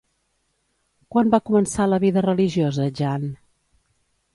[1.15, 3.35] Quan va començar la vida religiosa Jeanne?